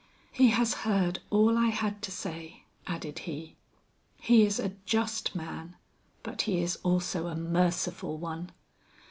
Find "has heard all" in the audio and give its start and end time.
0.49-1.59